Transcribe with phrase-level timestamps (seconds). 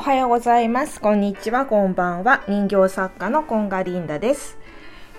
[0.00, 0.98] おはようございます。
[0.98, 2.42] こんにちは、こんばんは。
[2.48, 4.56] 人形作家のコンガリンダです。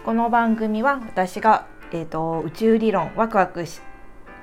[0.04, 3.79] この番組は私が、えーと、宇宙理論、ワクワクし、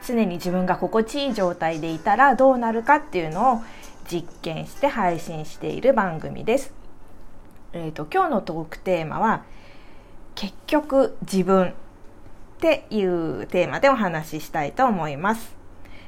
[0.06, 3.62] 常に自分が心地いい状態でいたらどうなるかっていうのを
[4.08, 6.72] 実験して配信している番組です。
[7.72, 9.43] えーと、今日のトークテーマは、
[10.37, 11.72] 結局自分っ
[12.61, 15.57] ていうテーマでお話ししたいと思います。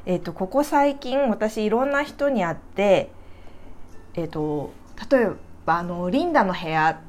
[0.07, 3.11] えーと、ここ最近私いろんな人に会って
[4.15, 4.73] えーと、
[5.11, 5.29] 例え
[5.67, 7.01] ばあのリンダの部屋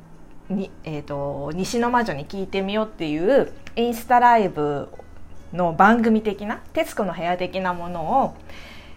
[0.49, 4.89] に、えーと、西の魔女に聞いてみようっていうインスタライブ
[5.53, 8.35] の番組的な「徹子の部屋」的なものを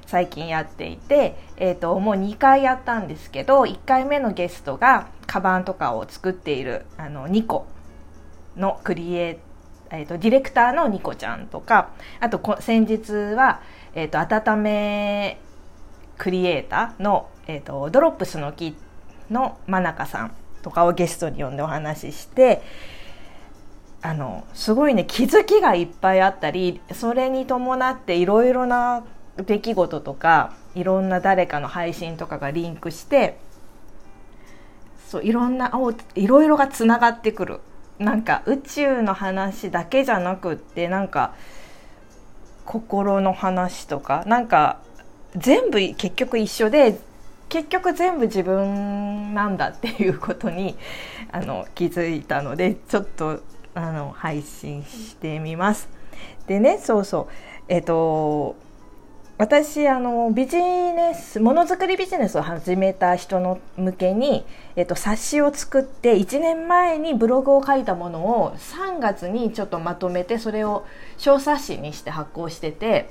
[0.06, 7.66] 最近やっていて、えーと、もう2回やったんですけど1回目のゲストがカバンとかを作っているあのニコ
[8.56, 9.54] のクリエイ
[9.90, 13.60] えーと、ディレクターのニコちゃんとかあと先日は、
[13.94, 15.38] えー、と温め
[16.18, 18.74] クリエイターのえーと、ドロップスの木
[19.30, 20.32] の真中さん
[20.62, 22.62] とかをゲストに呼んでお話しして
[24.02, 29.04] あのすごいね気づきがいっぱいあったりそれに伴っていろいろな
[29.36, 33.38] 出来事とかいろんな誰かの配信とかがリンクして
[35.06, 35.72] そういろんな
[36.14, 37.60] いろいろがつながってくる。
[37.98, 41.34] なんか宇宙の話だけじゃなくってなんか
[42.64, 44.80] 心の話とかなんか
[45.36, 46.98] 全部結局一緒で
[47.48, 50.76] 結局全部自分なんだっていうことに
[51.30, 53.40] あの気づいたのでちょっと
[53.74, 55.88] あの配信してみます。
[56.46, 57.26] でねそうそう
[57.68, 58.56] えっと
[59.36, 70.86] 私あのビジネスものづくりビジネスを始めた人の向けに、えっと、冊子を作って1年前にブログを書いたものを3月にちょっとまとめてそれを
[71.18, 73.10] 小冊子にして発行してて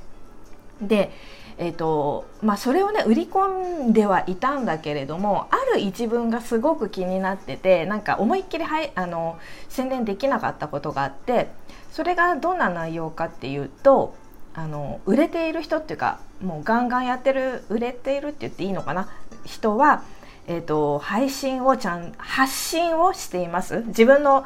[0.82, 1.12] で
[1.58, 9.38] えーとまあ、それをね売り込んではいたんだけれどもある一文がすごく気になっててなんか思いっきりはいあの
[9.70, 11.50] 宣伝できなかったことがあって
[11.92, 14.16] それがどんな内容かっていうと
[14.56, 19.10] あの売れている人っていうかもうガンガンやってる売れているって言っていいのかな？
[19.46, 20.04] 人は、
[20.48, 23.84] えーと、配信をちゃん発信をしています。
[23.88, 24.46] 自分の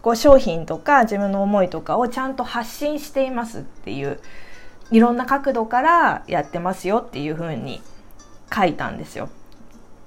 [0.00, 4.20] こう商品とか自分の思いとかをちゃんと発信していますっていう
[4.90, 7.82] いろんな角度からやってますよっていうふうに
[8.54, 9.28] 書いたんですよ。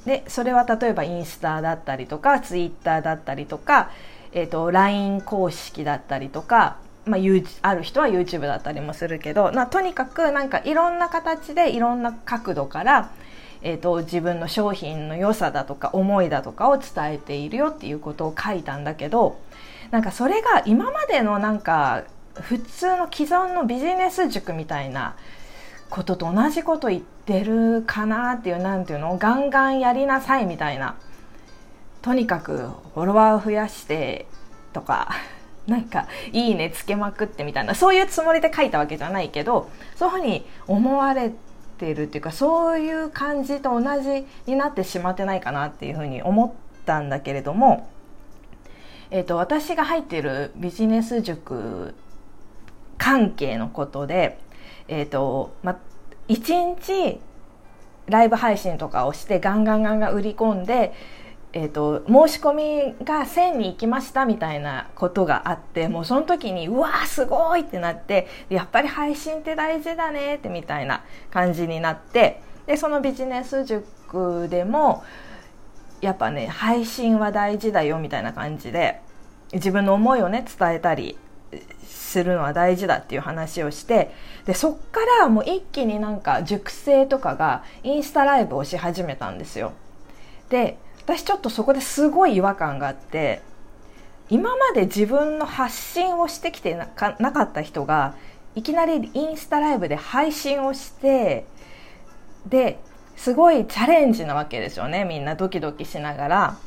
[0.06, 3.92] でそれは例えばインスタだったりとかツイッターだったりとか、
[4.32, 7.22] えーと、LINE 公式だったりとか、まあ、
[7.62, 13.12] ある人は YouTube だったりもするけど、まあ、とにかくなんかいろんな形でいろんな角度から、
[13.62, 19.40] えーと自分の商品の良さだとか思いだとかを伝えているよっていうことを書いたんだけど
[19.92, 22.06] なんかそれが今までのなんか
[22.36, 25.16] 普通の既存のビジネス塾みたいな
[25.90, 29.14] ことと同じこと言ってるかなっていうなんていうの？
[29.14, 30.96] をガンガンやりなさいみたいな。
[32.02, 34.26] とにかくフォロワーを増やして
[34.74, 35.10] とか
[35.68, 37.76] なんかいいねつけまくってみたいな。
[37.76, 41.32] そういうつもりで書いたわけじゃないけどそういうふうに思われ
[41.78, 46.52] てるっていうかそういう感じと同じになってしまってないかなっていうふうに思っ
[46.86, 47.90] たんだけれども、
[49.10, 51.94] えーと、私が入っているビジネス塾
[53.02, 54.38] 関係のことで、
[54.88, 55.80] えっ、ー、と、ま、
[56.28, 57.20] 1日
[58.06, 60.94] ライブ配信とかをしてガンガンガンガン売り込んで、
[61.52, 75.04] えーと、申し込みが1000に行きましたみたいなことがあってもうその時にうわーすごいってなってやっぱり配信って大事だねってみたいな感じになってでそのビジネス塾でも
[76.02, 79.02] やっぱね配信は大事だよみたいな感じで
[79.52, 81.18] 自分の思いをね伝えたり
[81.92, 84.12] するのは大事だっていう話をして
[84.46, 89.74] でそっからもう一気になんか熟成とかがインスタライブをし始めたんですよ。
[90.50, 93.42] で私ちょっとそこですごい違和感があって
[94.30, 98.16] 今まで自分の発信をしてきてなかなかった人が
[98.56, 101.46] いきなりインスタライブで配信をして
[102.46, 102.80] で
[103.16, 105.06] すごいチャレンジなわけですよね。
[105.06, 106.58] みんなドキドキしながら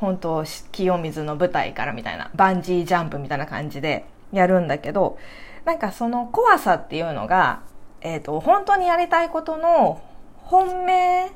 [0.00, 4.04] 本当清水の舞台からみたいなバンジージャンプみたいな感じで。
[4.32, 5.18] やるんだけど
[5.64, 7.62] なんかその怖さっていうのが、
[8.00, 10.00] えーと、本当にやりたいことの
[10.36, 11.30] 本命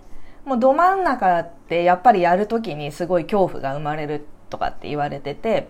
[0.45, 5.69] もうど真ん中ってやっぱりやるときにすごい恐怖が生まれるとかって言われてて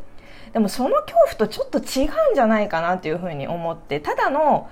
[0.52, 4.68] でもその恐怖とちょっと違うんじゃないかなっていうふうに思ってただの、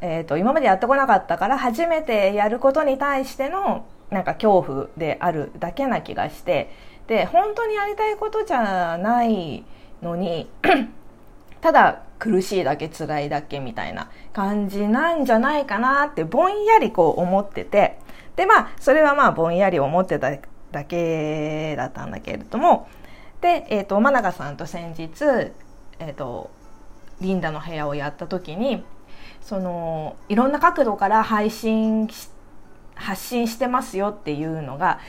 [0.00, 6.70] えーと今までやってこなかったから初めてやることに対してのなんか恐怖であるだけな気がして
[7.06, 9.64] で本当にやりたいことじゃない
[10.02, 10.48] のに
[11.62, 17.98] ただ苦しいだけ辛いだけみたいな感じなんじゃないかなってぼんやりこう思ってて。
[18.36, 20.30] でまあそれはまあぼんやり思ってた
[20.70, 22.88] だけだったんだけれども。
[23.42, 25.24] で、えーと、真中さんと先日、
[25.98, 26.50] えーと
[27.22, 28.84] リンダの部屋をやった時に
[29.40, 32.08] そのいろんな角度から配信
[32.94, 35.00] 発信してますよっていうのが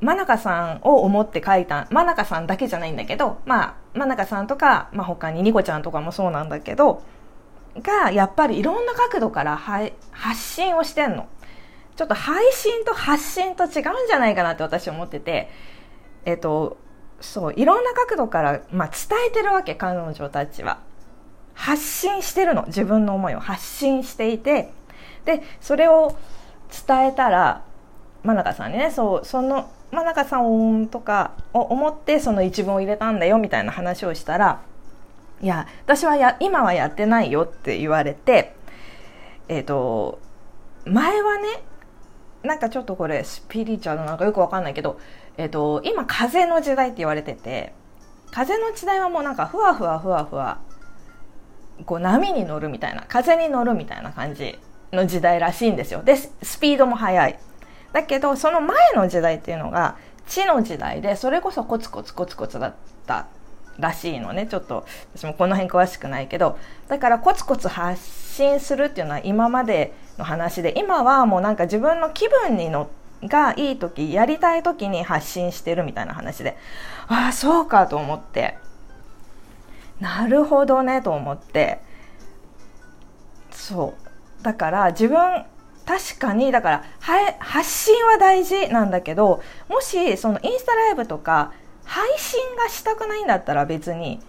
[0.00, 7.02] 真中さんを思って書いた真中さんだけじゃないんだけどまあ真中さんとか、まあ、他にニコちゃんとかもそうなんだけど
[7.76, 11.28] がやっぱりいろんな角度から発信をしてんの。
[11.94, 13.72] ちょっと配信と発信と違うん
[14.08, 15.50] じゃないかなって私思ってて、
[16.24, 16.78] えっと、
[17.20, 20.78] そう、いろんな角度から、まあ、伝えてるわけ、彼女たちは。
[21.54, 24.72] 発信してるの自分の思いを発信していて
[25.24, 26.16] でそれを
[26.86, 27.62] 伝えたら
[28.22, 34.62] 真中さんにねそうその真中さんとかを思ってその一文を入れたんだよみたいな話をしたら
[35.40, 38.54] いや私はや今はやってないよって言われて
[39.48, 40.20] えっ、ー、と
[40.86, 41.62] 前はね
[42.42, 44.98] なんかちょっとこれスピリチュアルなんかよくわかんないけど、
[45.36, 47.72] えっ、ー、と今風の時代って言われてて
[48.32, 50.60] 風の時代はもうなんかふわふわふわふわ
[51.86, 54.58] こう波に乗るみたいな風に乗るみたいな感じ
[54.92, 56.02] の時代らしいんですよ。
[56.02, 57.38] でスピードも速い。
[57.92, 59.96] だけどその前の時代っていうのが
[60.26, 62.74] 地の時代でそれこそコツコツコツコツだっ
[63.06, 63.26] た
[63.78, 64.46] らしいのね。
[64.46, 64.84] ちょっと
[65.14, 66.58] 私もこの辺詳しくないけど。
[66.88, 72.88] だからコツコツ発信するっていうのは今までの話で今はもうなんか自分の気分に乗
[73.24, 76.56] がいい時やりたい時に発信してるみたいな話で。
[77.08, 78.58] ああそうかと思って。
[80.00, 81.80] なるほどねと思って。
[83.50, 83.94] そ
[84.40, 84.42] う。
[84.42, 85.44] だから自分
[85.86, 86.84] 確かにだから
[87.38, 91.52] 発信は大事なんだけどもしそのインスタライブとか
[91.84, 94.20] 配信がしたくないんだったら別に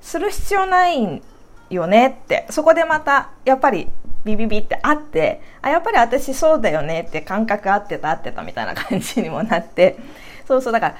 [0.00, 1.22] する必要ない
[1.70, 3.88] よねってそこでまたやっぱり
[4.24, 9.96] ビビビってあってあやっぱり私そうだよねって感覚合ってた合ってたみたいな感じにもなって
[10.48, 10.96] そうそうだから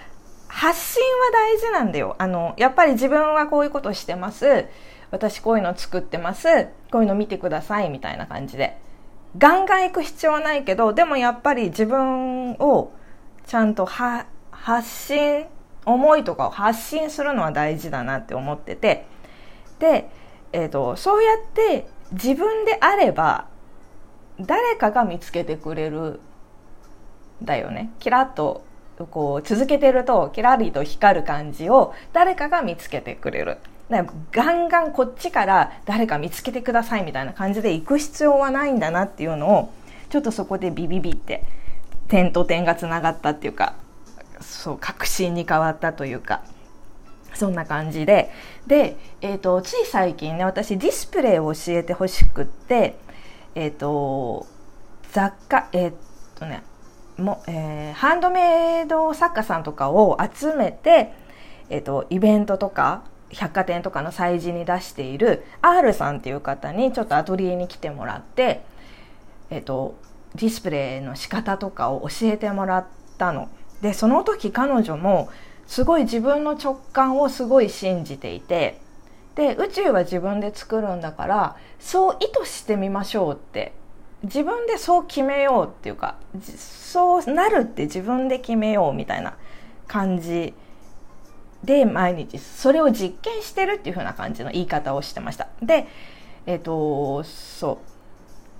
[0.54, 2.14] 発信は大事なんだよ。
[2.16, 4.66] あの、やっぱり自分はこういうことしてます。
[5.10, 6.68] 私こういうの作ってます。
[6.92, 7.90] こういうの見てください。
[7.90, 8.78] みたいな感じで。
[9.36, 12.92] ガンガン行く必要はないけど、でもやっぱり自分を
[13.46, 15.46] ちゃんと発信、
[15.84, 19.06] 思いとかを発信するのは大事だなって思ってて。
[19.78, 20.08] で、
[20.52, 23.46] えっ、ー、と、そうやって自分であれば、
[24.40, 26.20] 誰かが見つけてくれる
[27.42, 27.92] だよね。
[27.98, 28.64] キラッと
[29.10, 33.58] こう続けてるとキラリと光る感じを誰かが見つけてくれる。
[33.90, 39.72] ガンガンこっちから誰か見つけてくださいみたいな感じで行く必要はないんだなっていうのを
[40.08, 41.44] ちょっとそこでビビビって
[42.08, 43.74] 点と点がつながったっていうか
[44.40, 46.42] そう確信に変わったというか
[47.34, 48.30] そんな感じで。
[48.66, 52.96] で、えーと、つい最近ね私ディスプレイを教えてほしくって
[53.54, 54.46] えっ、ー、と
[55.12, 55.92] 雑貨えっ、
[56.36, 56.62] とね
[57.18, 61.12] も、えー、ハンドメイド作家さんとかを集めて、
[61.70, 63.04] えっ、ー、と、イベントとか、
[63.34, 68.62] 百貨店とかの催事に出している R さんっていう方にちょっとアトリエに来てもらって、
[69.50, 69.96] えっ、と、
[70.34, 72.86] ディスプレイの仕方とかを教えてもらっ
[73.18, 73.48] たの。
[73.82, 75.28] で、その時彼女も
[75.66, 78.80] すごい自分の直感をすごい信じていて、
[79.34, 83.72] で、宇宙は自分で作るんだから、そう意図してみましょうって
[84.24, 86.16] 自分でそう決めようっていうか
[86.56, 89.36] そうなるって自分で決めようみたいな
[89.86, 90.54] 感じ
[91.64, 95.86] で毎日それを実験してるっていう風な感じの言い方をしてましたで
[96.46, 97.80] えっ、ー、とそ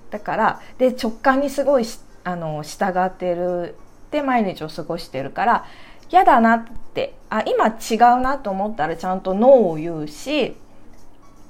[0.09, 1.85] うだからで直感にすごい
[2.23, 3.75] あの従ってる
[4.11, 5.65] で毎日を過ごしてるから
[6.11, 10.55] 嫌だなってあ今違うなと思ったらちゃんとノーを言うし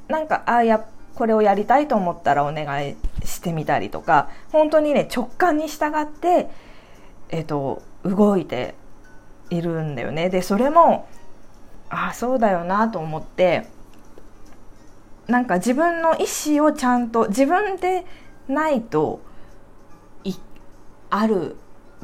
[0.07, 0.85] なんかあや
[1.15, 6.49] これをやりたいと思ったらお願いしてみたりとか本当にね直感に従って、
[7.29, 8.75] えっと、動いて
[9.49, 10.29] いるんだよね。
[10.29, 11.07] でそれも
[11.95, 13.67] ああそうだよなと思って
[15.27, 16.25] なんか自分の意
[16.57, 18.05] 思をちゃんと自分で
[18.47, 19.21] ないと
[21.09, 21.55] ある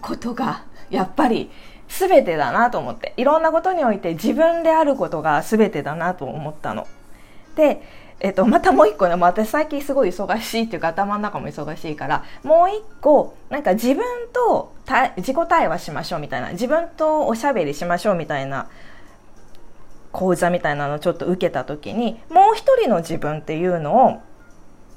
[0.01, 1.51] ことがやっぱり
[1.87, 6.87] 全てだなと思っていろんなことにおいて自分であることが全てだなと思ったの。
[7.55, 7.81] で
[8.23, 14.75] えっと、またもう一個ね、私最近すごい忙しいっていうか頭の中も忙しいから、もう一個、なんか自分と
[15.17, 18.67] 自己対話しましょうみたいな、自分とおしゃべりしましょうみたいな
[20.11, 24.21] 講座みたいなのをちょっと受けた時に、もう一人の自分っていうのを、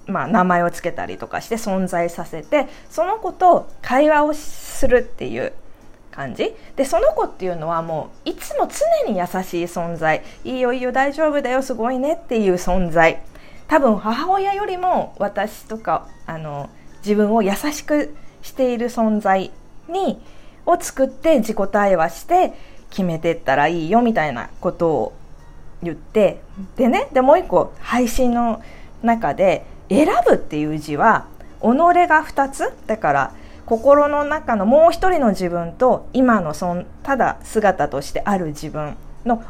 [0.06, 5.52] まあ名前を付けたりとかして存在させて、その子と会話をするっていう
[6.14, 6.54] 感じ。
[6.76, 10.22] でその子っていうのはもういつも常に優しい存在。
[10.44, 13.20] いいよいいよ大丈夫だよすごいねっていう存在。
[13.66, 19.50] 多分母親よりも私とかあの自分を優しくしている存在
[19.88, 20.20] に
[20.66, 22.52] を作って自己対話して
[22.94, 25.12] 決めてったらいいよみたいなことを
[25.82, 26.40] 言って
[26.76, 28.62] でねでもう一個配信の
[29.02, 31.26] 中で「選ぶ」っていう字は
[31.60, 32.72] 己が2つ。
[32.86, 33.32] だから
[33.66, 39.42] 心の中のもう一人の自分と今のそんただ姿としてある自分の己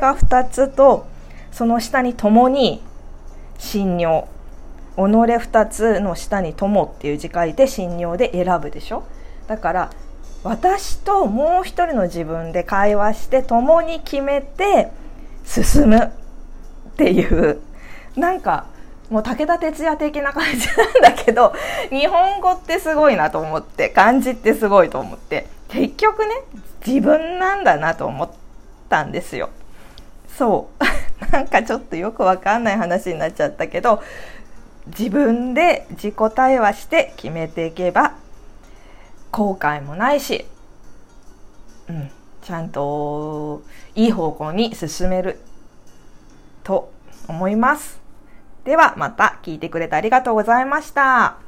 [0.00, 1.06] が2つと
[1.52, 2.82] その下に共に
[3.58, 4.24] 信尿
[4.96, 9.04] 己2つの下に友っていう字書いて信尿で選ぶでしょ。
[9.46, 9.90] だから
[10.48, 14.90] 私ともう一人の自分で会話して共に決めて
[15.44, 16.10] 進むっ
[16.96, 17.60] ていう
[18.16, 18.66] なんか
[19.10, 20.66] もう武田鉄矢的な感じ
[21.02, 21.52] なんだけど
[21.90, 26.30] 日本語ってすごいなと思って漢字ってすごいと思って結局ね
[26.86, 28.30] 自分なんだなと思っ
[28.88, 29.50] たんですよ。
[30.38, 30.84] そう。
[31.30, 34.02] なんかちょっとよくわかんない話になっちゃったけど
[34.86, 38.14] 自分で自己対話して決めていけば
[39.30, 40.44] 後悔もないし、
[41.88, 42.10] うん、
[42.42, 43.62] ちゃんと
[43.94, 45.40] いい方向に進める
[46.64, 46.92] と
[47.28, 48.00] 思います。
[48.64, 51.47] ではまた聞いてくれてありがとうございました。